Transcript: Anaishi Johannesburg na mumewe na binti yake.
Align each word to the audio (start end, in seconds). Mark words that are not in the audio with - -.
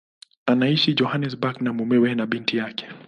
Anaishi 0.51 0.93
Johannesburg 0.99 1.55
na 1.61 1.71
mumewe 1.73 2.15
na 2.15 2.25
binti 2.25 2.57
yake. 2.57 2.85